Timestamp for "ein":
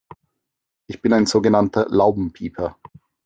1.13-1.27